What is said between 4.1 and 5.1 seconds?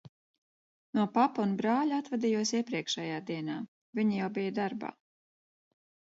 jau bija darbā.